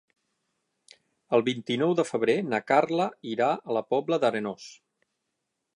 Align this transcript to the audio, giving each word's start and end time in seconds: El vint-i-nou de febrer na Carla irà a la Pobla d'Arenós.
El 1.37 1.43
vint-i-nou 1.49 1.93
de 1.99 2.07
febrer 2.13 2.37
na 2.55 2.61
Carla 2.73 3.07
irà 3.35 3.53
a 3.69 3.79
la 3.79 3.87
Pobla 3.95 4.21
d'Arenós. 4.25 4.69